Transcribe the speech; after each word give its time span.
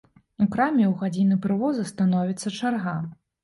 У 0.45 0.47
краме 0.55 0.85
ў 0.87 0.93
гадзіны 1.03 1.39
прывозу 1.45 1.87
становіцца 1.93 2.57
чарга. 2.59 2.99